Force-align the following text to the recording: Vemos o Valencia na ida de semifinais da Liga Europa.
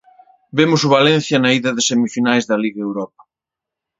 Vemos 0.57 0.81
o 0.87 0.91
Valencia 0.97 1.37
na 1.41 1.49
ida 1.59 1.71
de 1.77 1.85
semifinais 1.89 2.43
da 2.49 2.61
Liga 2.63 2.81
Europa. 2.87 3.21